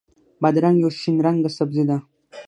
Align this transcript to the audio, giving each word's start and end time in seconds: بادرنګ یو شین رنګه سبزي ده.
بادرنګ 0.41 0.77
یو 0.83 0.91
شین 0.99 1.17
رنګه 1.25 1.49
سبزي 1.57 1.83
ده. 1.89 1.97